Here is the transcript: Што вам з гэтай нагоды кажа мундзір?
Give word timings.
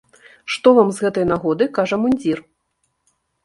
Што 0.53 0.71
вам 0.79 0.89
з 0.95 1.03
гэтай 1.05 1.29
нагоды 1.33 1.69
кажа 1.77 2.03
мундзір? 2.07 2.45